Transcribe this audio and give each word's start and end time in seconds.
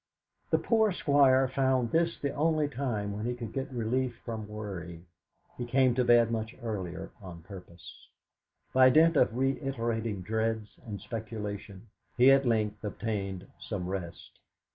The 0.49 0.57
poor 0.57 0.91
Squire 0.91 1.47
found 1.47 1.91
this 1.91 2.17
the 2.17 2.33
only 2.33 2.67
time 2.67 3.15
when 3.15 3.27
he 3.27 3.35
could 3.35 3.53
get 3.53 3.71
relief 3.71 4.17
from 4.25 4.47
worry; 4.47 5.05
he 5.59 5.63
came 5.67 5.93
to 5.93 6.03
bed 6.03 6.31
much 6.31 6.55
earlier 6.63 7.11
on 7.21 7.43
purpose. 7.43 8.07
By 8.73 8.89
dint 8.89 9.15
of 9.15 9.37
reiterating 9.37 10.23
dreads 10.23 10.79
and 10.83 10.99
speculation 10.99 11.89
he 12.17 12.31
at 12.31 12.47
length 12.47 12.83
obtained 12.83 13.45
some 13.59 13.87
rest. 13.87 14.39